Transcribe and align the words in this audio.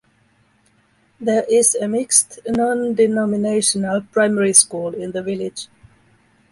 There 1.19 1.43
is 1.47 1.75
a 1.75 1.87
mixed, 1.87 2.39
non-denominational 2.47 4.07
primary 4.11 4.53
school 4.53 4.95
in 4.95 5.11
the 5.11 5.21
village. 5.21 5.67